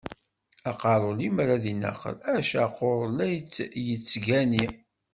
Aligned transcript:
Aqerru 0.69 1.11
limer 1.19 1.47
ad 1.55 1.61
d-inaqel, 1.63 2.17
acaqur 2.37 2.99
la 3.17 3.27
t-yettgani. 3.53 4.65